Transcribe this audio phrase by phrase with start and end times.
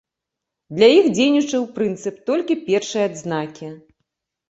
[0.77, 3.75] Для іх дзейнічаў прынцып толькі першай адзнакі.